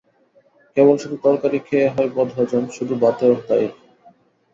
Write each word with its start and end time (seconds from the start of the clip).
কেবল 0.77 0.95
শুধু 0.97 1.15
তরকারি 1.23 1.59
খেয়ে 1.59 1.87
হয় 1.89 2.09
বদহজম, 2.15 2.63
শুধু 2.69 2.93
ভাতেও 3.01 3.33
তাই। 3.47 3.65